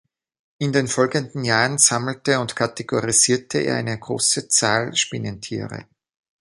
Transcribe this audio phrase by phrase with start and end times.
[0.57, 5.85] In den folgenden Jahren sammelte und kategorisierte er eine große Zahl Spinnentiere.